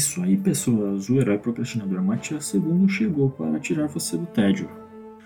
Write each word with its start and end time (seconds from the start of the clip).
isso 0.00 0.22
aí, 0.22 0.34
pessoas. 0.34 1.10
O 1.10 1.20
herói 1.20 1.36
procrastinador 1.36 2.02
Matias 2.02 2.54
II 2.54 2.88
chegou 2.88 3.28
para 3.28 3.60
tirar 3.60 3.86
você 3.86 4.16
do 4.16 4.24
tédio. 4.24 4.66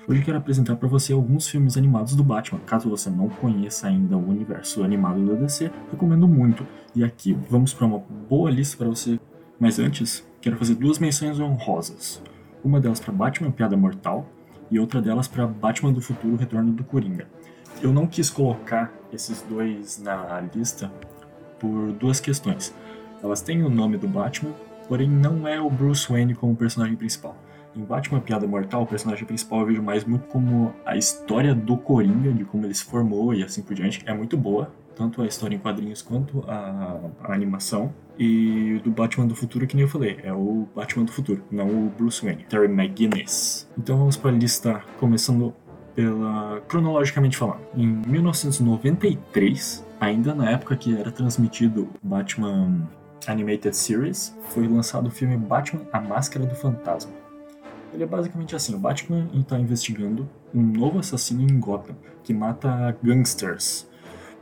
Hoje 0.09 0.25
quero 0.25 0.37
apresentar 0.37 0.75
para 0.75 0.89
você 0.89 1.13
alguns 1.13 1.47
filmes 1.49 1.77
animados 1.77 2.17
do 2.17 2.25
Batman. 2.25 2.59
Caso 2.67 2.91
você 2.91 3.09
não 3.09 3.29
conheça 3.29 3.87
ainda 3.87 4.17
o 4.17 4.29
universo 4.29 4.83
animado 4.83 5.25
da 5.25 5.35
DC, 5.35 5.71
recomendo 5.93 6.27
muito. 6.27 6.67
E 6.93 7.05
aqui 7.05 7.39
vamos 7.49 7.73
para 7.73 7.87
uma 7.87 8.01
boa 8.29 8.51
lista 8.51 8.77
para 8.77 8.89
você. 8.89 9.21
Mas 9.61 9.79
antes, 9.79 10.27
quero 10.41 10.57
fazer 10.57 10.75
duas 10.75 10.99
menções 10.99 11.39
honrosas. 11.39 12.21
Uma 12.65 12.81
delas 12.81 12.99
para 12.99 13.13
Batman 13.13 13.53
Piada 13.53 13.77
Mortal 13.77 14.29
e 14.73 14.81
outra 14.81 15.01
delas 15.01 15.29
para 15.29 15.47
Batman 15.47 15.93
do 15.93 16.01
Futuro 16.01 16.35
Retorno 16.35 16.73
do 16.73 16.83
Coringa. 16.83 17.29
Eu 17.81 17.93
não 17.93 18.09
quis 18.09 18.29
colocar 18.29 18.93
esses 19.13 19.41
dois 19.43 20.03
na 20.03 20.41
lista 20.53 20.93
por 21.61 21.93
duas 21.93 22.19
questões. 22.19 22.75
Elas 23.25 23.41
têm 23.41 23.63
o 23.63 23.71
nome 23.71 23.97
do 23.97 24.07
Batman, 24.07 24.53
porém 24.87 25.09
não 25.09 25.49
é 25.49 25.59
o 25.59 25.71
Bruce 25.71 26.07
Wayne 26.13 26.35
como 26.35 26.55
personagem 26.55 26.95
principal. 26.95 27.35
Em 27.75 27.83
Batman 27.83 28.21
Piada 28.21 28.47
Mortal, 28.47 28.83
o 28.83 28.87
personagem 28.87 29.25
principal 29.25 29.61
eu 29.61 29.67
vejo 29.67 29.83
mais 29.83 30.05
muito 30.05 30.27
como 30.29 30.75
a 30.85 30.95
história 30.95 31.55
do 31.55 31.79
Coringa, 31.79 32.31
de 32.35 32.45
como 32.45 32.67
ele 32.67 32.75
se 32.75 32.85
formou 32.85 33.33
e 33.33 33.43
assim 33.43 33.63
por 33.63 33.75
diante. 33.75 34.03
É 34.05 34.13
muito 34.13 34.37
boa, 34.37 34.71
tanto 34.95 35.23
a 35.23 35.27
história 35.27 35.57
em 35.57 35.59
quadrinhos 35.59 36.03
quanto 36.03 36.45
a, 36.47 37.01
a 37.23 37.33
animação. 37.33 37.95
E 38.19 38.79
do 38.85 38.91
Batman 38.91 39.27
do 39.27 39.35
Futuro, 39.35 39.67
que 39.67 39.75
nem 39.75 39.85
eu 39.85 39.89
falei, 39.89 40.21
é 40.23 40.33
o 40.33 40.69
Batman 40.77 41.07
do 41.07 41.11
Futuro, 41.13 41.43
não 41.51 41.67
o 41.67 41.93
Bruce 41.97 42.23
Wayne, 42.23 42.45
Terry 42.45 42.69
McGuinness. 42.69 43.67
Então 43.77 43.97
vamos 43.97 44.19
para 44.19 44.31
a 44.33 44.35
lista, 44.35 44.83
começando 45.01 45.55
pela 45.95 46.61
cronologicamente 46.69 47.39
falando. 47.39 47.61
Em 47.75 47.87
1993, 47.87 49.85
ainda 49.99 50.35
na 50.35 50.51
época 50.51 50.77
que 50.77 50.95
era 50.95 51.11
transmitido 51.11 51.89
Batman 52.03 52.87
Animated 53.27 53.77
Series, 53.77 54.37
foi 54.51 54.67
lançado 54.67 55.07
o 55.07 55.11
filme 55.11 55.37
Batman: 55.37 55.83
A 55.93 56.01
Máscara 56.01 56.47
do 56.47 56.55
Fantasma. 56.55 57.13
Ele 57.93 58.03
é 58.03 58.07
basicamente 58.07 58.57
assim: 58.57 58.75
o 58.75 58.79
Batman 58.79 59.29
está 59.35 59.59
investigando 59.59 60.29
um 60.55 60.63
novo 60.63 60.99
assassino 60.99 61.43
em 61.43 61.59
Gotham 61.59 61.95
que 62.23 62.35
mata 62.35 62.97
gangsters. 63.03 63.87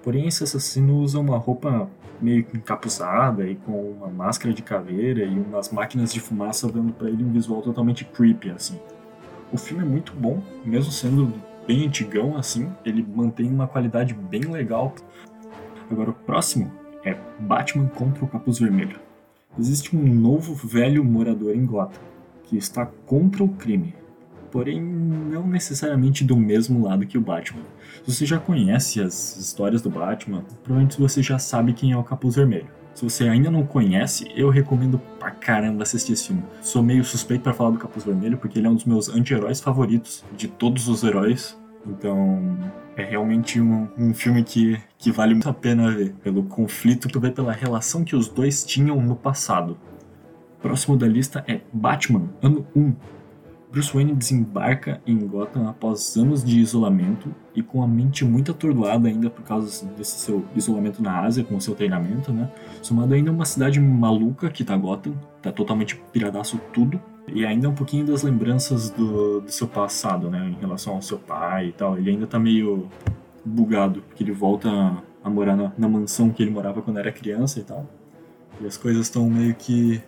Porém, 0.03 0.27
esse 0.27 0.43
assassino 0.43 0.97
usa 0.99 1.19
uma 1.19 1.37
roupa 1.37 1.89
meio 2.21 2.47
encapuzada 2.55 3.47
e 3.47 3.57
com 3.57 3.93
uma 3.93 4.09
máscara 4.09 4.55
de 4.55 4.63
caveira 4.63 5.25
e 5.25 5.39
umas 5.39 5.71
máquinas 5.71 6.13
de 6.13 6.21
fumaça 6.21 6.71
dando 6.71 6.93
para 6.93 7.09
ele 7.09 7.25
um 7.25 7.33
visual 7.33 7.61
totalmente 7.63 8.05
creepy 8.05 8.51
assim. 8.51 8.79
O 9.53 9.59
filme 9.59 9.83
é 9.83 9.87
muito 9.87 10.13
bom, 10.15 10.41
mesmo 10.65 10.91
sendo 10.91 11.33
bem 11.67 11.87
antigão 11.87 12.37
assim, 12.37 12.73
ele 12.85 13.03
mantém 13.03 13.49
uma 13.49 13.67
qualidade 13.67 14.15
bem 14.15 14.43
legal. 14.43 14.95
Agora 15.91 16.11
o 16.11 16.15
próximo 16.15 16.73
é 17.05 17.17
Batman 17.39 17.87
contra 17.89 18.25
o 18.25 18.29
Capuz 18.29 18.59
Vermelho. 18.59 18.99
Existe 19.59 19.95
um 19.95 20.03
novo 20.03 20.55
velho 20.55 21.05
morador 21.05 21.55
em 21.55 21.67
Gotham 21.67 22.01
que 22.45 22.57
está 22.57 22.85
contra 22.85 23.43
o 23.43 23.49
crime, 23.49 23.95
porém 24.51 24.81
não 24.81 25.47
necessariamente 25.47 26.25
do 26.25 26.37
mesmo 26.37 26.85
lado 26.85 27.07
que 27.07 27.17
o 27.17 27.21
Batman. 27.21 27.63
Se 28.05 28.13
você 28.13 28.27
já 28.27 28.39
conhece 28.39 29.01
as 29.01 29.37
histórias 29.37 29.81
do 29.81 29.91
Batman, 29.91 30.45
provavelmente 30.63 31.01
você 31.01 31.23
já 31.23 31.39
sabe 31.39 31.73
quem 31.73 31.93
é 31.93 31.97
o 31.97 32.05
Capuz 32.05 32.37
Vermelho. 32.37 32.69
Se 32.95 33.05
você 33.05 33.27
ainda 33.27 33.51
não 33.51 33.65
conhece, 33.65 34.31
eu 34.37 34.51
recomendo 34.51 35.01
pra 35.19 35.31
caramba 35.31 35.83
assistir 35.83 36.13
esse 36.13 36.27
filme. 36.27 36.43
Sou 36.61 36.83
meio 36.83 37.03
suspeito 37.03 37.43
para 37.43 37.55
falar 37.55 37.71
do 37.71 37.79
Capuz 37.79 38.05
Vermelho 38.05 38.37
porque 38.37 38.59
ele 38.59 38.67
é 38.67 38.71
um 38.71 38.75
dos 38.75 38.85
meus 38.85 39.09
anti-heróis 39.09 39.61
favoritos 39.61 40.23
de 40.37 40.49
todos 40.49 40.89
os 40.89 41.03
heróis. 41.03 41.59
Então, 41.87 42.59
é 42.97 43.05
realmente 43.05 43.61
um, 43.61 43.89
um 43.99 44.15
filme 44.15 44.45
que, 44.45 44.81
que 44.99 45.11
vale 45.11 45.35
muito 45.35 45.49
a 45.49 45.55
pena 45.55 45.91
ver, 45.91 46.15
pelo 46.23 46.45
conflito 46.45 47.09
que 47.09 47.19
vê 47.19 47.31
pela 47.31 47.53
relação 47.53 48.05
que 48.05 48.15
os 48.15 48.29
dois 48.29 48.65
tinham 48.65 49.01
no 49.01 49.17
passado. 49.17 49.77
Próximo 50.61 50.97
da 50.97 51.09
lista 51.09 51.45
é 51.49 51.61
Batman, 51.73 52.31
ano 52.41 52.67
1. 52.75 52.95
Bruce 53.73 53.91
Wayne 53.91 54.15
desembarca 54.15 55.01
em 55.07 55.17
Gotham 55.27 55.67
após 55.67 56.15
anos 56.15 56.45
de 56.45 56.61
isolamento 56.61 57.35
e 57.55 57.63
com 57.63 57.83
a 57.83 57.89
mente 57.89 58.23
muito 58.23 58.51
atordoada 58.51 59.09
ainda 59.09 59.31
por 59.31 59.43
causa 59.45 59.87
desse 59.97 60.19
seu 60.19 60.45
isolamento 60.55 61.03
na 61.03 61.21
Ásia, 61.21 61.43
com 61.43 61.57
o 61.57 61.61
seu 61.61 61.75
treinamento, 61.75 62.31
né? 62.35 62.51
Somado 62.83 63.15
ainda 63.15 63.31
a 63.31 63.33
uma 63.33 63.47
cidade 63.47 63.81
maluca 63.81 64.51
que 64.51 64.63
tá 64.63 64.77
Gotham, 64.77 65.15
tá 65.41 65.51
totalmente 65.51 65.97
piradaço 66.13 66.61
tudo, 66.71 67.01
e 67.29 67.47
ainda 67.47 67.69
um 67.69 67.75
pouquinho 67.75 68.07
das 68.07 68.23
lembranças 68.23 68.91
do, 68.91 69.41
do 69.41 69.51
seu 69.51 69.69
passado, 69.69 70.31
né? 70.31 70.55
Em 70.57 70.61
relação 70.61 70.95
ao 70.95 71.03
seu 71.03 71.19
pai 71.19 71.69
e 71.69 71.73
tal. 71.73 71.97
Ele 71.97 72.11
ainda 72.11 72.27
tá 72.27 72.39
meio 72.39 72.89
bugado, 73.45 74.03
porque 74.03 74.23
ele 74.23 74.33
volta 74.33 74.69
a 75.23 75.31
morar 75.31 75.57
na, 75.57 75.73
na 75.79 75.89
mansão 75.89 76.31
que 76.31 76.43
ele 76.43 76.51
morava 76.51 76.83
quando 76.83 76.99
era 76.99 77.13
criança 77.13 77.61
e 77.61 77.63
tal. 77.63 77.87
E 78.61 78.67
as 78.67 78.77
coisas 78.77 79.07
estão 79.07 79.29
meio 79.31 79.55
que, 79.55 80.03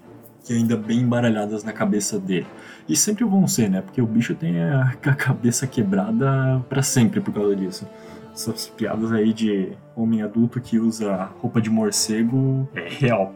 que 0.45 0.53
ainda 0.53 0.77
bem 0.77 1.01
embaralhadas 1.01 1.63
na 1.65 1.73
cabeça 1.73 2.19
dele. 2.19 2.47
E 2.89 2.97
sempre 2.97 3.25
vão 3.25 3.47
ser, 3.47 3.71
né? 3.71 3.81
Porque 3.81 4.03
o 4.03 4.07
bicho 4.07 4.35
tem 4.35 4.61
a, 4.61 4.95
a 5.05 5.15
cabeça 5.15 5.67
quebrada 5.67 6.63
para 6.69 6.83
sempre 6.83 7.21
por 7.21 7.33
causa 7.33 7.55
disso. 7.55 7.89
Essas 8.35 8.67
piadas 8.67 9.13
aí 9.13 9.33
de 9.33 9.73
homem 9.95 10.21
adulto 10.21 10.61
que 10.61 10.79
usa 10.79 11.31
roupa 11.41 11.61
de 11.61 11.71
morcego 11.71 12.69
é 12.75 12.89
real. 12.89 13.33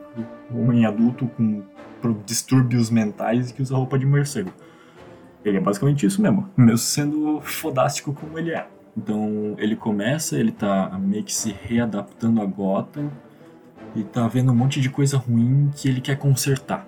Homem 0.53 0.85
adulto 0.85 1.29
com 1.37 1.63
distúrbios 2.25 2.91
mentais 2.91 3.53
que 3.53 3.63
usa 3.63 3.77
roupa 3.77 3.99
de 3.99 4.07
morcego. 4.07 4.53
Ele 5.45 5.59
é 5.59 5.61
basicamente 5.61 6.05
isso 6.05 6.21
mesmo, 6.21 6.49
mesmo 6.57 6.79
sendo 6.79 7.41
fodástico 7.41 8.13
como 8.13 8.39
ele 8.39 8.51
é. 8.51 8.67
Então 8.97 9.55
ele 9.59 9.77
começa, 9.77 10.37
ele 10.37 10.51
tá 10.51 10.99
meio 10.99 11.23
que 11.23 11.33
se 11.33 11.53
readaptando 11.53 12.43
a 12.43 12.45
Gotham 12.45 13.11
e 13.95 14.03
tá 14.03 14.27
vendo 14.27 14.53
um 14.53 14.55
monte 14.55 14.81
de 14.81 14.91
coisa 14.91 15.17
ruim 15.17 15.71
que 15.75 15.89
ele 15.89 16.01
quer 16.01 16.17
consertar. 16.17 16.87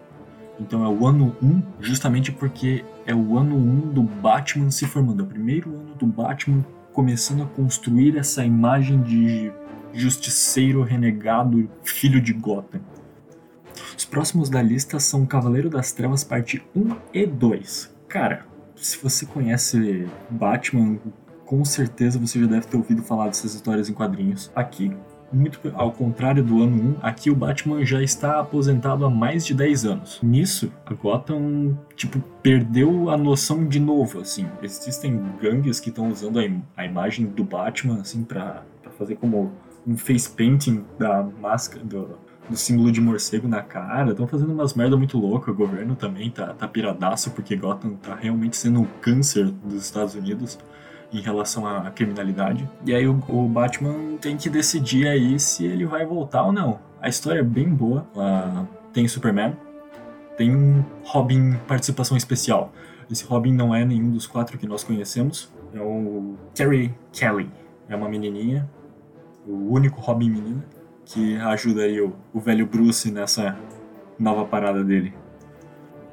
Então 0.59 0.84
é 0.84 0.88
o 0.88 1.06
ano 1.06 1.34
1, 1.42 1.62
justamente 1.81 2.31
porque 2.31 2.84
é 3.06 3.15
o 3.15 3.38
ano 3.38 3.56
1 3.56 3.92
do 3.92 4.03
Batman 4.03 4.71
se 4.71 4.87
formando. 4.87 5.22
É 5.22 5.25
o 5.25 5.27
primeiro 5.27 5.71
ano 5.71 5.94
do 5.94 6.06
Batman 6.06 6.65
começando 6.92 7.44
a 7.44 7.47
construir 7.47 8.19
essa 8.19 8.44
imagem 8.44 9.00
de 9.03 9.50
justiceiro 9.92 10.82
renegado, 10.82 11.69
filho 11.82 12.21
de 12.21 12.32
Gotham. 12.32 12.81
Os 14.00 14.06
próximos 14.06 14.48
da 14.48 14.62
lista 14.62 14.98
são 14.98 15.26
Cavaleiro 15.26 15.68
das 15.68 15.92
Trevas 15.92 16.24
parte 16.24 16.62
1 16.74 16.96
e 17.12 17.26
2. 17.26 17.94
Cara, 18.08 18.46
se 18.74 18.96
você 18.96 19.26
conhece 19.26 20.08
Batman, 20.30 20.98
com 21.44 21.62
certeza 21.66 22.18
você 22.18 22.40
já 22.40 22.46
deve 22.46 22.66
ter 22.66 22.78
ouvido 22.78 23.02
falar 23.02 23.26
dessas 23.26 23.54
histórias 23.54 23.90
em 23.90 23.92
quadrinhos. 23.92 24.50
Aqui, 24.56 24.90
muito 25.30 25.60
ao 25.74 25.92
contrário 25.92 26.42
do 26.42 26.62
ano 26.62 26.96
1, 26.96 26.96
aqui 27.02 27.30
o 27.30 27.36
Batman 27.36 27.84
já 27.84 28.02
está 28.02 28.40
aposentado 28.40 29.04
há 29.04 29.10
mais 29.10 29.44
de 29.44 29.52
10 29.52 29.84
anos. 29.84 30.18
Nisso, 30.22 30.72
a 30.86 30.94
Gotham, 30.94 31.78
tipo, 31.94 32.20
perdeu 32.42 33.10
a 33.10 33.18
noção 33.18 33.68
de 33.68 33.78
novo, 33.78 34.20
assim. 34.20 34.46
Existem 34.62 35.22
gangues 35.38 35.78
que 35.78 35.90
estão 35.90 36.08
usando 36.08 36.38
a, 36.38 36.46
im 36.46 36.62
a, 36.74 36.86
imagem 36.86 37.26
do 37.26 37.44
Batman, 37.44 38.00
assim, 38.00 38.24
para 38.24 38.62
fazer 38.96 39.16
como 39.16 39.52
um 39.86 39.94
face 39.98 40.30
painting 40.30 40.86
da 40.98 41.22
máscara, 41.22 41.84
do, 41.84 42.18
do 42.48 42.56
símbolo 42.56 42.90
de 42.90 43.00
morcego 43.00 43.46
na 43.46 43.62
cara. 43.62 44.10
Estão 44.10 44.26
fazendo 44.26 44.52
umas 44.52 44.74
merda 44.74 44.96
muito 44.96 45.18
louca. 45.18 45.50
O 45.50 45.54
governo 45.54 45.94
também 45.94 46.30
tá, 46.30 46.48
tá 46.48 46.66
piradaço 46.66 47.30
porque 47.30 47.56
Gotham 47.56 47.94
tá 47.94 48.14
realmente 48.14 48.56
sendo 48.56 48.80
um 48.80 48.86
câncer 49.00 49.46
dos 49.64 49.82
Estados 49.82 50.14
Unidos 50.14 50.58
em 51.12 51.20
relação 51.20 51.66
à 51.66 51.90
criminalidade. 51.90 52.68
E 52.86 52.94
aí 52.94 53.06
o, 53.06 53.22
o, 53.28 53.48
Batman 53.48 54.16
tem 54.20 54.36
que 54.36 54.48
decidir 54.48 55.08
aí 55.08 55.38
se 55.38 55.64
ele 55.64 55.84
vai 55.84 56.04
voltar 56.06 56.44
ou 56.44 56.52
não. 56.52 56.78
A 57.00 57.08
história 57.08 57.40
é 57.40 57.44
bem 57.44 57.68
boa. 57.68 58.06
Ela 58.14 58.68
tem 58.92 59.06
Superman, 59.08 59.56
tem 60.36 60.54
um 60.54 60.84
Robin 61.04 61.54
participação 61.66 62.16
especial. 62.16 62.72
Esse 63.10 63.24
Robin 63.24 63.52
não 63.52 63.74
é 63.74 63.84
nenhum 63.84 64.10
dos 64.10 64.26
quatro 64.26 64.56
que 64.56 64.66
nós 64.66 64.84
conhecemos. 64.84 65.50
É 65.74 65.80
o 65.80 66.34
Terry 66.54 66.94
Kelly. 67.12 67.50
É 67.88 67.96
uma 67.96 68.08
menininha. 68.08 68.68
O 69.46 69.72
único 69.72 70.00
Robin 70.00 70.30
menina 70.30 70.64
que 71.12 71.37
ajuda 71.37 71.82
aí 71.82 72.00
o, 72.00 72.15
o 72.33 72.39
velho 72.39 72.65
Bruce 72.66 73.10
nessa 73.10 73.57
nova 74.18 74.45
parada 74.45 74.84
dele. 74.84 75.12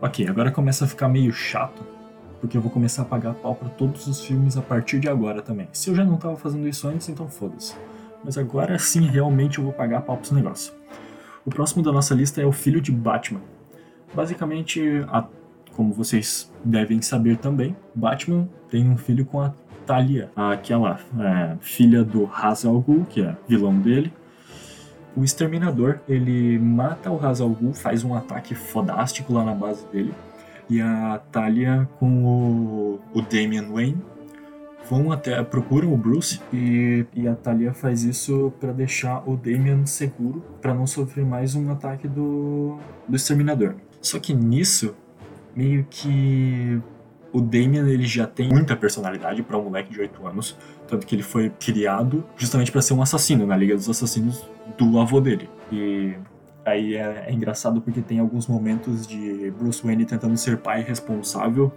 Ok, 0.01 0.27
agora 0.27 0.51
começa 0.51 0.85
a 0.85 0.87
ficar 0.87 1.07
meio 1.07 1.31
chato, 1.31 1.83
porque 2.41 2.57
eu 2.57 2.61
vou 2.61 2.71
começar 2.71 3.03
a 3.03 3.05
pagar 3.05 3.35
pau 3.35 3.53
para 3.53 3.69
todos 3.69 4.07
os 4.07 4.25
filmes 4.25 4.57
a 4.57 4.61
partir 4.61 4.99
de 4.99 5.07
agora 5.07 5.41
também. 5.41 5.67
Se 5.71 5.89
eu 5.91 5.95
já 5.95 6.03
não 6.03 6.15
estava 6.15 6.35
fazendo 6.35 6.67
isso 6.67 6.87
antes, 6.87 7.09
então 7.09 7.29
foda-se. 7.29 7.75
Mas 8.23 8.37
agora 8.39 8.77
sim, 8.79 9.07
realmente 9.07 9.59
eu 9.59 9.63
vou 9.63 9.73
pagar 9.73 10.01
pau 10.01 10.17
para 10.17 10.35
negócio. 10.35 10.73
O 11.45 11.49
próximo 11.51 11.83
da 11.83 11.91
nossa 11.91 12.15
lista 12.15 12.41
é 12.41 12.45
o 12.45 12.51
Filho 12.51 12.81
de 12.81 12.91
Batman. 12.91 13.41
Basicamente, 14.15 14.81
a, 15.09 15.25
como 15.75 15.93
vocês 15.93 16.51
devem 16.65 17.03
saber 17.03 17.37
também, 17.37 17.75
Batman 17.93 18.49
tem 18.67 18.89
um 18.89 18.97
filho 18.97 19.25
com 19.25 19.41
a 19.41 19.53
Talia, 19.85 20.31
aquela 20.35 20.99
é, 21.19 21.55
filha 21.61 22.03
do 22.03 22.25
Ra's 22.25 22.65
al 22.65 22.81
Ghul, 22.81 23.05
que 23.05 23.21
é 23.21 23.37
vilão 23.47 23.79
dele, 23.79 24.11
o 25.17 25.23
Exterminador, 25.23 25.99
ele 26.07 26.59
mata 26.59 27.09
o 27.09 27.19
Hazal 27.25 27.49
Ghul, 27.49 27.73
faz 27.73 28.03
um 28.03 28.13
ataque 28.13 28.53
fodástico 28.53 29.33
lá 29.33 29.43
na 29.43 29.55
base 29.55 29.83
dele. 29.87 30.13
E 30.69 30.79
a 30.79 31.19
Talia 31.31 31.89
com 31.99 32.23
o, 32.23 32.99
o 33.15 33.21
Damian 33.23 33.67
Wayne 33.71 33.99
vão 34.87 35.11
até 35.11 35.41
procuram 35.43 35.91
o 35.91 35.97
Bruce 35.97 36.39
e, 36.53 37.03
e 37.15 37.27
a 37.27 37.33
Talia 37.33 37.73
faz 37.73 38.03
isso 38.03 38.53
para 38.59 38.71
deixar 38.71 39.27
o 39.27 39.35
Damian 39.35 39.87
seguro 39.87 40.43
para 40.61 40.75
não 40.75 40.85
sofrer 40.85 41.25
mais 41.25 41.55
um 41.55 41.71
ataque 41.71 42.07
do, 42.07 42.77
do 43.07 43.15
exterminador. 43.15 43.73
Só 43.99 44.19
que 44.19 44.35
nisso 44.35 44.93
meio 45.55 45.83
que 45.89 46.79
o 47.31 47.41
Damian 47.41 47.87
ele 47.87 48.05
já 48.05 48.25
tem 48.25 48.47
muita 48.49 48.75
personalidade 48.75 49.43
para 49.43 49.57
um 49.57 49.63
moleque 49.63 49.91
de 49.91 49.99
8 49.99 50.27
anos, 50.27 50.57
tanto 50.87 51.05
que 51.05 51.15
ele 51.15 51.23
foi 51.23 51.49
criado 51.49 52.23
justamente 52.37 52.71
para 52.71 52.81
ser 52.81 52.93
um 52.93 53.01
assassino 53.01 53.45
na 53.45 53.55
Liga 53.55 53.75
dos 53.75 53.89
Assassinos 53.89 54.45
do 54.77 54.99
avô 54.99 55.19
dele. 55.19 55.49
E 55.71 56.13
aí 56.65 56.95
é, 56.95 57.25
é, 57.27 57.33
engraçado 57.33 57.81
porque 57.81 58.01
tem 58.01 58.19
alguns 58.19 58.47
momentos 58.47 59.05
de 59.05 59.51
Bruce 59.57 59.83
Wayne 59.83 60.05
tentando 60.05 60.35
ser 60.37 60.57
pai 60.57 60.81
responsável 60.81 61.71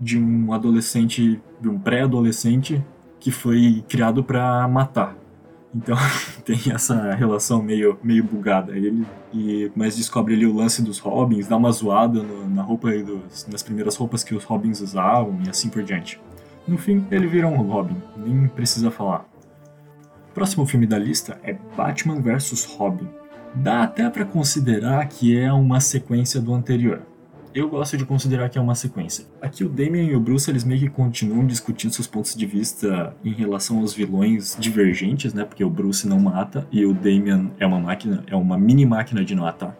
de 0.00 0.18
um 0.18 0.52
adolescente, 0.52 1.40
de 1.60 1.68
um 1.68 1.78
pré-adolescente 1.78 2.82
que 3.18 3.30
foi 3.30 3.84
criado 3.88 4.24
para 4.24 4.66
matar. 4.66 5.16
Então 5.74 5.96
tem 6.44 6.58
essa 6.72 7.14
relação 7.14 7.62
meio, 7.62 7.98
meio 8.02 8.24
bugada. 8.24 8.76
Ele, 8.76 9.04
e, 9.32 9.70
mas 9.74 9.96
descobre 9.96 10.34
ali 10.34 10.46
o 10.46 10.54
lance 10.54 10.82
dos 10.82 10.98
Robins, 10.98 11.46
dá 11.46 11.56
uma 11.56 11.70
zoada 11.70 12.22
no, 12.22 12.48
na 12.48 12.62
roupa 12.62 12.90
dos, 12.90 13.46
nas 13.46 13.62
primeiras 13.62 13.96
roupas 13.96 14.24
que 14.24 14.34
os 14.34 14.44
Robins 14.44 14.80
usavam 14.80 15.40
e 15.44 15.48
assim 15.48 15.68
por 15.68 15.82
diante. 15.82 16.20
No 16.66 16.76
fim, 16.76 17.06
ele 17.10 17.26
vira 17.26 17.46
um 17.46 17.62
Robin, 17.62 17.96
nem 18.16 18.46
precisa 18.48 18.90
falar. 18.90 19.26
O 20.30 20.34
próximo 20.34 20.66
filme 20.66 20.86
da 20.86 20.98
lista 20.98 21.40
é 21.42 21.56
Batman 21.76 22.20
vs 22.20 22.64
Robin. 22.76 23.08
Dá 23.54 23.82
até 23.82 24.08
para 24.08 24.24
considerar 24.24 25.08
que 25.08 25.36
é 25.36 25.52
uma 25.52 25.80
sequência 25.80 26.40
do 26.40 26.54
anterior 26.54 27.02
eu 27.54 27.68
gosto 27.68 27.96
de 27.96 28.04
considerar 28.04 28.48
que 28.48 28.58
é 28.58 28.60
uma 28.60 28.74
sequência. 28.74 29.24
Aqui 29.40 29.64
o 29.64 29.68
Damian 29.68 30.04
e 30.04 30.14
o 30.14 30.20
Bruce 30.20 30.50
eles 30.50 30.64
meio 30.64 30.80
que 30.80 30.88
continuam 30.88 31.46
discutindo 31.46 31.92
seus 31.92 32.06
pontos 32.06 32.34
de 32.34 32.46
vista 32.46 33.14
em 33.24 33.32
relação 33.32 33.78
aos 33.78 33.92
vilões 33.92 34.56
divergentes, 34.58 35.34
né? 35.34 35.44
Porque 35.44 35.64
o 35.64 35.70
Bruce 35.70 36.06
não 36.06 36.20
mata 36.20 36.66
e 36.70 36.84
o 36.84 36.94
Damian 36.94 37.50
é 37.58 37.66
uma 37.66 37.80
máquina, 37.80 38.24
é 38.26 38.36
uma 38.36 38.56
mini 38.56 38.86
máquina 38.86 39.24
de 39.24 39.34
não 39.34 39.42
matar. 39.42 39.76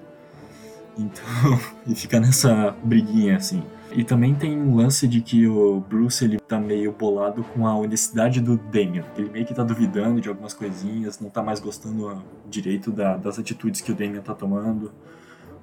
Então, 0.98 1.24
e 1.86 1.94
fica 1.94 2.18
nessa 2.18 2.74
briguinha 2.82 3.36
assim. 3.36 3.62
E 3.92 4.04
também 4.04 4.34
tem 4.34 4.56
um 4.56 4.76
lance 4.76 5.08
de 5.08 5.20
que 5.20 5.48
o 5.48 5.80
Bruce 5.80 6.24
ele 6.24 6.38
tá 6.38 6.60
meio 6.60 6.92
bolado 6.92 7.42
com 7.42 7.66
a 7.66 7.74
honestidade 7.74 8.40
do 8.40 8.56
Damian. 8.56 9.04
Ele 9.16 9.28
meio 9.30 9.44
que 9.44 9.52
tá 9.52 9.64
duvidando 9.64 10.20
de 10.20 10.28
algumas 10.28 10.54
coisinhas, 10.54 11.18
não 11.18 11.28
tá 11.28 11.42
mais 11.42 11.58
gostando 11.58 12.22
direito 12.48 12.92
da, 12.92 13.16
das 13.16 13.38
atitudes 13.38 13.80
que 13.80 13.90
o 13.90 13.94
Damian 13.94 14.20
tá 14.20 14.32
tomando. 14.32 14.92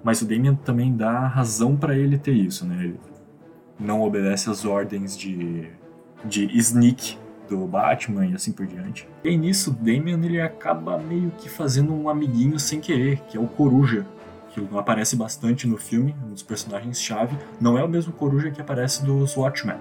Mas 0.03 0.21
o 0.21 0.25
Damian 0.25 0.55
também 0.55 0.95
dá 0.95 1.27
razão 1.27 1.75
para 1.75 1.97
ele 1.97 2.17
ter 2.17 2.33
isso, 2.33 2.65
né? 2.65 2.83
Ele 2.83 2.99
não 3.79 4.01
obedece 4.01 4.49
às 4.49 4.65
ordens 4.65 5.17
de, 5.17 5.69
de 6.25 6.45
sneak 6.57 7.17
do 7.49 7.65
Batman 7.65 8.25
e 8.25 8.35
assim 8.35 8.51
por 8.51 8.65
diante. 8.65 9.07
E 9.23 9.35
nisso, 9.38 9.71
o 9.71 9.73
Damian 9.73 10.19
ele 10.23 10.41
acaba 10.41 10.97
meio 10.97 11.31
que 11.38 11.49
fazendo 11.49 11.94
um 11.94 12.09
amiguinho 12.09 12.59
sem 12.59 12.79
querer, 12.79 13.19
que 13.27 13.38
é 13.38 13.39
o 13.39 13.47
Coruja, 13.47 14.05
que 14.49 14.67
aparece 14.77 15.15
bastante 15.15 15.67
no 15.67 15.77
filme, 15.77 16.15
um 16.25 16.31
dos 16.31 16.43
personagens-chave. 16.43 17.38
Não 17.59 17.77
é 17.77 17.83
o 17.83 17.88
mesmo 17.88 18.11
Coruja 18.13 18.51
que 18.51 18.61
aparece 18.61 19.05
dos 19.05 19.35
Watchmen. 19.35 19.77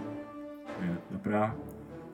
É, 0.82 0.86
dá 1.10 1.18
pra 1.18 1.54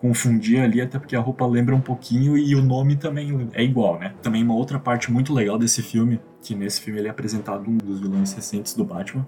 confundir 0.02 0.60
ali, 0.60 0.80
até 0.80 0.98
porque 0.98 1.14
a 1.14 1.20
roupa 1.20 1.46
lembra 1.46 1.76
um 1.76 1.80
pouquinho 1.80 2.36
e 2.36 2.56
o 2.56 2.60
nome 2.60 2.96
também 2.96 3.48
é 3.52 3.62
igual, 3.62 4.00
né? 4.00 4.12
Também 4.20 4.42
uma 4.42 4.52
outra 4.52 4.76
parte 4.76 5.12
muito 5.12 5.32
legal 5.32 5.56
desse 5.56 5.80
filme, 5.80 6.20
que 6.42 6.56
nesse 6.56 6.80
filme 6.80 6.98
ele 6.98 7.06
é 7.06 7.10
apresentado 7.12 7.70
um 7.70 7.76
dos 7.76 8.00
vilões 8.00 8.32
recentes 8.32 8.74
do 8.74 8.84
Batman, 8.84 9.24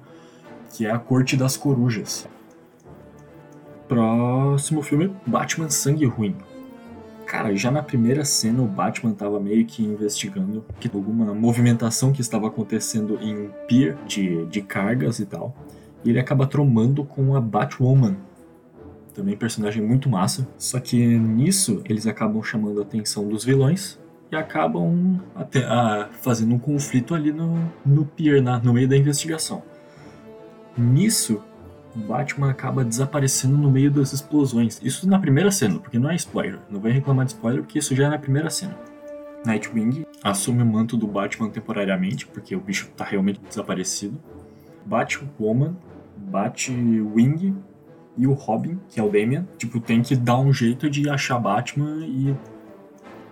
que 0.73 0.85
é 0.85 0.91
a 0.91 0.99
Corte 0.99 1.37
das 1.37 1.57
Corujas. 1.57 2.29
Próximo 3.87 4.83
filme, 4.83 5.15
Batman 5.25 5.71
Sangue 5.71 6.07
Ruim. 6.07 6.35
Cara, 7.25 7.55
já 7.55 7.71
na 7.71 7.83
primeira 7.83 8.25
cena 8.25 8.61
o 8.61 8.67
Batman 8.67 9.13
tava 9.13 9.39
meio 9.39 9.65
que 9.65 9.85
investigando 9.85 10.65
que 10.81 10.91
alguma 10.93 11.33
movimentação 11.33 12.13
que 12.13 12.21
estava 12.21 12.49
acontecendo 12.49 13.17
em 13.23 13.47
um 13.47 13.51
pier 13.69 13.97
de, 14.09 14.45
de 14.47 14.61
cargas 14.61 15.21
e 15.21 15.27
tal. 15.27 15.55
E 16.05 16.11
ele 16.11 16.19
acaba 16.19 16.49
tromando 16.49 17.05
com 17.05 17.37
a 17.37 17.41
Batwoman, 17.41 18.17
também 19.15 19.37
personagem 19.37 19.83
muito 19.83 20.09
massa. 20.09 20.47
Só 20.59 20.81
que 20.81 20.97
nisso 20.97 21.83
eles 21.89 22.07
acabam 22.07 22.43
chamando 22.43 22.81
a 22.81 22.83
atenção 22.83 23.27
dos 23.29 23.45
vilões 23.45 23.99
e 24.31 24.37
acabam 24.37 25.21
até, 25.35 25.65
a, 25.65 26.11
fazendo 26.21 26.55
um 26.55 26.59
conflito 26.59 27.15
ali 27.15 27.33
no, 27.33 27.71
no 27.87 28.05
pier, 28.05 28.43
na, 28.43 28.59
no 28.59 28.73
meio 28.73 28.89
da 28.89 28.97
investigação. 28.97 29.63
Nisso, 30.77 31.43
Batman 31.95 32.51
acaba 32.51 32.85
desaparecendo 32.85 33.57
no 33.57 33.71
meio 33.71 33.91
das 33.91 34.13
explosões. 34.13 34.81
Isso 34.83 35.09
na 35.09 35.19
primeira 35.19 35.51
cena, 35.51 35.79
porque 35.79 35.99
não 35.99 36.11
é 36.11 36.17
spoiler. 36.17 36.59
Não 36.69 36.81
vai 36.81 36.91
reclamar 36.91 37.25
de 37.25 37.33
spoiler, 37.33 37.63
porque 37.63 37.79
isso 37.79 37.95
já 37.95 38.07
é 38.07 38.09
na 38.09 38.19
primeira 38.19 38.51
cena. 38.51 38.77
Nightwing 39.47 40.05
assume 40.23 40.63
o 40.63 40.67
manto 40.67 40.97
do 40.97 41.07
Batman 41.07 41.51
temporariamente, 41.51 42.27
porque 42.27 42.57
o 42.57 42.61
bicho 42.61 42.91
tá 42.97 43.05
realmente 43.05 43.41
desaparecido. 43.47 44.19
Batwoman, 44.85 45.77
Batwing 46.17 47.55
e 48.17 48.27
o 48.27 48.33
Robin, 48.33 48.79
que 48.89 49.01
é 49.01 49.03
o 49.03 49.11
Damian, 49.11 49.47
tipo, 49.59 49.81
tem 49.81 50.03
que 50.03 50.15
dar 50.15 50.39
um 50.39 50.53
jeito 50.53 50.89
de 50.89 51.09
achar 51.09 51.39
Batman 51.39 52.07
e 52.07 52.35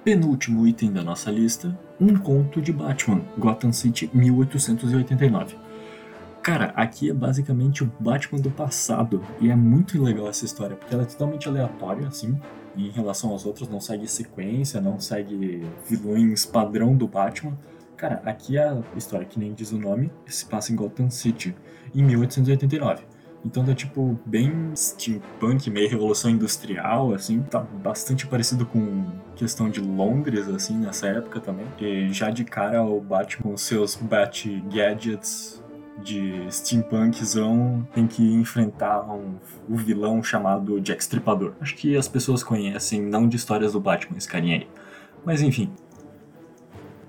penúltimo 0.05 0.67
item 0.67 0.93
da 0.93 1.03
nossa 1.03 1.31
lista, 1.31 1.79
um 2.01 2.17
conto 2.17 2.61
de 2.61 2.73
Batman, 2.73 3.23
Gotham 3.39 3.73
City 3.73 4.11
1889. 4.13 5.57
Cara, 6.43 6.73
aqui 6.75 7.09
é 7.09 7.15
basicamente 7.15 7.85
o 7.85 7.93
Batman 8.01 8.41
do 8.41 8.51
passado 8.51 9.23
e 9.41 9.49
é 9.49 9.55
muito 9.55 10.03
legal 10.03 10.29
essa 10.29 10.45
história, 10.45 10.75
porque 10.75 10.93
ela 10.93 11.05
é 11.05 11.07
totalmente 11.07 11.49
aleatória, 11.49 12.09
assim, 12.09 12.37
em 12.77 12.91
relação 12.91 13.31
aos 13.31 13.47
outros, 13.47 13.69
não 13.69 13.81
segue 13.81 14.09
sequência, 14.09 14.81
não 14.81 14.99
segue 14.99 15.65
vilões 15.89 16.45
padrão 16.45 16.97
do 16.97 17.07
Batman. 17.07 17.57
Cara, 17.97 18.21
aqui 18.25 18.59
é 18.59 18.69
a 18.69 18.83
história, 18.97 19.25
que 19.25 19.39
nem 19.39 19.55
diz 19.55 19.71
o 19.71 19.79
nome, 19.79 20.11
se 20.27 20.45
passa 20.45 20.73
em 20.73 20.77
Gotham 20.77 21.09
City, 21.11 21.55
em 21.95 22.03
1889. 22.03 23.12
Então 23.45 23.65
tá 23.65 23.75
tipo 23.75 24.19
bem 24.25 24.71
steampunk, 24.77 25.69
meio 25.69 25.91
revolução 25.91 26.31
industrial, 26.31 27.13
assim. 27.13 27.43
Tá 27.43 27.59
bastante 27.61 28.27
parecido 28.27 28.65
com 28.65 29.05
questão 29.35 29.69
de 29.69 29.81
Londres, 29.81 30.49
assim, 30.49 30.77
nessa 30.77 31.09
época 31.09 31.41
também. 31.41 31.67
E 31.81 32.13
já 32.13 32.31
de 32.31 32.45
cara 32.45 32.83
o 32.83 33.01
Batman 33.01 33.43
com 33.43 33.57
seus 33.57 33.97
Bat 33.97 34.49
Gadgets 34.73 35.63
de 36.03 36.47
steampunkzão 36.51 37.87
tem 37.93 38.07
que 38.07 38.23
enfrentar 38.23 39.03
um, 39.13 39.37
um 39.69 39.77
vilão 39.77 40.23
chamado 40.23 40.81
Jack 40.81 41.03
Stripador. 41.03 41.53
Acho 41.61 41.75
que 41.77 41.97
as 41.97 42.09
pessoas 42.09 42.43
conhecem, 42.43 43.03
não 43.03 43.29
de 43.29 43.37
histórias 43.37 43.73
do 43.73 43.81
Batman, 43.81 44.19
esse 44.19 44.29
carinha 44.29 44.57
aí. 44.57 44.69
Mas 45.25 45.43
enfim. 45.43 45.71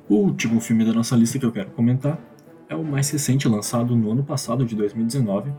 O 0.09 0.15
último 0.15 0.59
filme 0.59 0.83
da 0.83 0.93
nossa 0.93 1.15
lista 1.15 1.39
que 1.39 1.45
eu 1.45 1.51
quero 1.51 1.71
comentar 1.71 2.19
é 2.67 2.75
o 2.75 2.83
mais 2.83 3.09
recente, 3.09 3.47
lançado 3.47 3.95
no 3.95 4.11
ano 4.11 4.23
passado, 4.23 4.65
de 4.65 4.75
2019, 4.75 5.51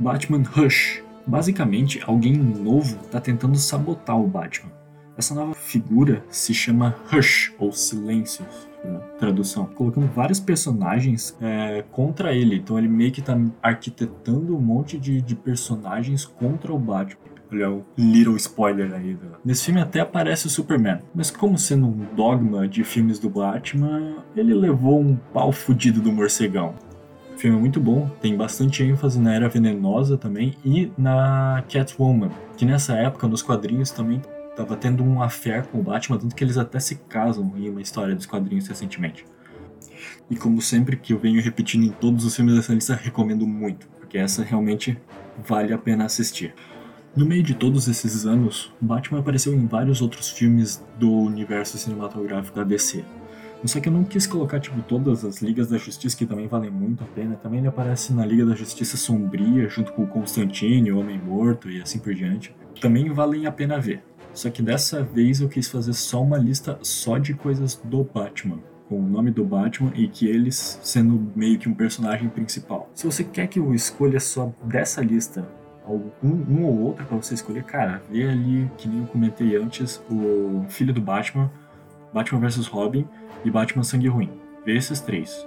Batman 0.00 0.42
Hush. 0.56 1.02
Basicamente, 1.26 2.02
alguém 2.06 2.32
novo 2.32 2.96
está 3.04 3.20
tentando 3.20 3.56
sabotar 3.56 4.18
o 4.18 4.26
Batman. 4.26 4.72
Essa 5.16 5.34
nova 5.34 5.52
figura 5.54 6.24
se 6.30 6.54
chama 6.54 6.96
Hush, 7.12 7.52
ou 7.58 7.70
Silêncio, 7.70 8.46
na 8.82 8.98
tradução, 9.18 9.66
colocando 9.66 10.06
vários 10.06 10.40
personagens 10.40 11.36
é, 11.40 11.84
contra 11.92 12.34
ele. 12.34 12.56
Então 12.56 12.78
ele 12.78 12.88
meio 12.88 13.12
que 13.12 13.20
está 13.20 13.38
arquitetando 13.62 14.56
um 14.56 14.60
monte 14.60 14.98
de, 14.98 15.20
de 15.20 15.36
personagens 15.36 16.24
contra 16.24 16.72
o 16.72 16.78
Batman. 16.78 17.20
Olha 17.52 17.70
o 17.70 17.84
little 17.98 18.36
spoiler 18.36 18.94
aí. 18.94 19.18
Nesse 19.44 19.66
filme 19.66 19.80
até 19.80 20.00
aparece 20.00 20.46
o 20.46 20.50
Superman, 20.50 21.00
mas 21.14 21.30
como 21.30 21.58
sendo 21.58 21.86
um 21.86 22.06
dogma 22.14 22.66
de 22.66 22.82
filmes 22.84 23.18
do 23.18 23.28
Batman, 23.28 24.24
ele 24.34 24.54
levou 24.54 25.00
um 25.00 25.16
pau 25.16 25.52
fudido 25.52 26.00
do 26.00 26.10
morcegão. 26.12 26.74
Filme 27.40 27.56
é 27.56 27.58
muito 27.58 27.80
bom, 27.80 28.06
tem 28.20 28.36
bastante 28.36 28.82
ênfase 28.82 29.18
na 29.18 29.34
Era 29.34 29.48
Venenosa 29.48 30.18
também 30.18 30.54
e 30.62 30.92
na 30.98 31.64
Catwoman, 31.72 32.30
que 32.54 32.66
nessa 32.66 32.92
época 32.98 33.26
nos 33.26 33.40
quadrinhos 33.40 33.90
também 33.90 34.20
tava 34.54 34.76
tendo 34.76 35.02
um 35.02 35.22
affair 35.22 35.66
com 35.66 35.80
o 35.80 35.82
Batman, 35.82 36.18
tanto 36.18 36.36
que 36.36 36.44
eles 36.44 36.58
até 36.58 36.78
se 36.78 36.96
casam 37.08 37.50
em 37.56 37.70
uma 37.70 37.80
história 37.80 38.14
dos 38.14 38.26
quadrinhos 38.26 38.68
recentemente. 38.68 39.24
E 40.30 40.36
como 40.36 40.60
sempre 40.60 40.98
que 40.98 41.14
eu 41.14 41.18
venho 41.18 41.40
repetindo 41.40 41.84
em 41.84 41.88
todos 41.88 42.26
os 42.26 42.36
filmes 42.36 42.56
dessa 42.56 42.74
lista, 42.74 42.94
recomendo 42.94 43.46
muito, 43.46 43.88
porque 43.98 44.18
essa 44.18 44.44
realmente 44.44 45.00
vale 45.42 45.72
a 45.72 45.78
pena 45.78 46.04
assistir. 46.04 46.54
No 47.16 47.24
meio 47.24 47.42
de 47.42 47.54
todos 47.54 47.88
esses 47.88 48.26
anos, 48.26 48.70
Batman 48.78 49.20
apareceu 49.20 49.54
em 49.54 49.66
vários 49.66 50.02
outros 50.02 50.28
filmes 50.28 50.84
do 50.98 51.10
universo 51.10 51.78
cinematográfico 51.78 52.58
da 52.58 52.64
DC. 52.64 53.02
Só 53.64 53.78
que 53.78 53.88
eu 53.88 53.92
não 53.92 54.04
quis 54.04 54.26
colocar, 54.26 54.58
tipo, 54.58 54.80
todas 54.82 55.24
as 55.24 55.42
Ligas 55.42 55.68
da 55.68 55.76
Justiça, 55.76 56.16
que 56.16 56.24
também 56.24 56.48
valem 56.48 56.70
muito 56.70 57.04
a 57.04 57.06
pena. 57.06 57.36
Também 57.36 57.58
ele 57.58 57.68
aparece 57.68 58.12
na 58.12 58.24
Liga 58.24 58.46
da 58.46 58.54
Justiça 58.54 58.96
Sombria, 58.96 59.68
junto 59.68 59.92
com 59.92 60.02
o 60.02 60.06
Constantine, 60.06 60.90
Homem 60.92 61.18
Morto 61.18 61.70
e 61.70 61.80
assim 61.80 61.98
por 61.98 62.14
diante. 62.14 62.54
Também 62.80 63.12
valem 63.12 63.46
a 63.46 63.52
pena 63.52 63.78
ver. 63.78 64.02
Só 64.32 64.48
que 64.48 64.62
dessa 64.62 65.02
vez 65.02 65.40
eu 65.40 65.48
quis 65.48 65.68
fazer 65.68 65.92
só 65.92 66.22
uma 66.22 66.38
lista 66.38 66.78
só 66.82 67.18
de 67.18 67.34
coisas 67.34 67.80
do 67.84 68.04
Batman. 68.04 68.58
Com 68.88 68.98
o 68.98 69.06
nome 69.06 69.30
do 69.30 69.44
Batman 69.44 69.92
e 69.94 70.08
que 70.08 70.26
eles 70.26 70.80
sendo 70.82 71.30
meio 71.36 71.58
que 71.58 71.68
um 71.68 71.74
personagem 71.74 72.28
principal. 72.28 72.90
Se 72.94 73.06
você 73.06 73.22
quer 73.22 73.46
que 73.46 73.58
eu 73.58 73.74
escolha 73.74 74.18
só 74.18 74.52
dessa 74.64 75.00
lista 75.00 75.46
algum, 75.84 76.44
um 76.48 76.64
ou 76.64 76.78
outro 76.80 77.04
para 77.04 77.16
você 77.16 77.34
escolher, 77.34 77.64
cara, 77.64 78.02
vê 78.10 78.28
ali, 78.28 78.70
que 78.78 78.88
nem 78.88 79.00
eu 79.00 79.06
comentei 79.06 79.56
antes, 79.56 80.02
o 80.10 80.64
Filho 80.68 80.92
do 80.92 81.00
Batman, 81.00 81.50
Batman 82.12 82.40
vs 82.40 82.66
Robin 82.66 83.06
e 83.44 83.50
Batman 83.50 83.82
Sangue 83.82 84.08
Ruim. 84.08 84.30
Vê 84.64 84.76
esses 84.76 85.00
três. 85.00 85.46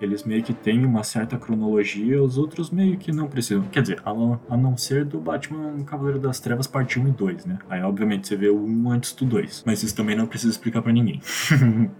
Eles 0.00 0.24
meio 0.24 0.42
que 0.42 0.52
têm 0.52 0.84
uma 0.84 1.04
certa 1.04 1.38
cronologia, 1.38 2.20
os 2.20 2.36
outros 2.36 2.70
meio 2.70 2.98
que 2.98 3.12
não 3.12 3.28
precisam. 3.28 3.62
Quer 3.70 3.82
dizer, 3.82 4.02
a 4.04 4.56
não, 4.56 4.76
ser 4.76 5.04
do 5.04 5.20
Batman 5.20 5.80
Cavaleiro 5.84 6.18
das 6.18 6.40
Trevas 6.40 6.66
parte 6.66 6.98
1 6.98 7.06
e 7.06 7.10
2, 7.12 7.46
né? 7.46 7.58
Aí, 7.70 7.80
obviamente, 7.82 8.26
você 8.26 8.34
vê 8.34 8.48
o 8.48 8.64
1 8.64 8.90
antes 8.90 9.12
do 9.12 9.24
2. 9.24 9.62
Mas 9.64 9.82
isso 9.84 9.94
também 9.94 10.16
não 10.16 10.26
precisa 10.26 10.50
explicar 10.50 10.82
para 10.82 10.92
ninguém. 10.92 11.20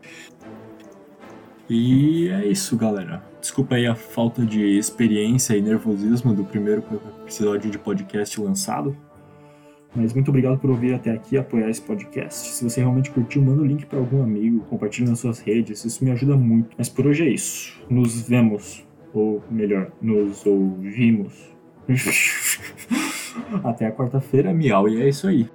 e 1.70 2.28
é 2.28 2.44
isso, 2.44 2.76
galera. 2.76 3.22
Desculpa 3.40 3.76
aí 3.76 3.86
a 3.86 3.94
falta 3.94 4.44
de 4.44 4.60
experiência 4.76 5.56
e 5.56 5.62
nervosismo 5.62 6.34
do 6.34 6.44
primeiro 6.44 6.82
episódio 7.22 7.70
de 7.70 7.78
podcast 7.78 8.40
lançado. 8.40 8.96
Mas 9.94 10.14
muito 10.14 10.28
obrigado 10.28 10.58
por 10.58 10.70
ouvir 10.70 10.94
até 10.94 11.10
aqui 11.10 11.34
e 11.34 11.38
apoiar 11.38 11.68
esse 11.68 11.82
podcast. 11.82 12.50
Se 12.52 12.64
você 12.64 12.80
realmente 12.80 13.10
curtiu, 13.10 13.42
manda 13.42 13.62
o 13.62 13.66
link 13.66 13.84
para 13.86 13.98
algum 13.98 14.22
amigo, 14.22 14.60
compartilhe 14.70 15.08
nas 15.08 15.20
suas 15.20 15.38
redes, 15.40 15.84
isso 15.84 16.04
me 16.04 16.10
ajuda 16.10 16.36
muito. 16.36 16.70
Mas 16.76 16.88
por 16.88 17.06
hoje 17.06 17.24
é 17.24 17.28
isso. 17.28 17.78
Nos 17.90 18.28
vemos, 18.28 18.86
ou 19.12 19.42
melhor, 19.50 19.90
nos 20.00 20.46
ouvimos. 20.46 21.52
até 23.64 23.86
a 23.86 23.92
quarta-feira, 23.92 24.52
miau, 24.52 24.88
e 24.88 25.02
é 25.02 25.08
isso 25.08 25.26
aí. 25.26 25.48